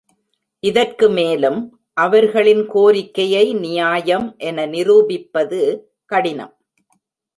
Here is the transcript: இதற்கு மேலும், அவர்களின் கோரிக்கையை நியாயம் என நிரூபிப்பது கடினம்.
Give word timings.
இதற்கு 0.63 1.09
மேலும், 1.09 1.59
அவர்களின் 1.93 2.63
கோரிக்கையை 2.67 3.53
நியாயம் 3.53 4.35
என 4.37 4.65
நிரூபிப்பது 4.65 5.61
கடினம். 6.05 6.53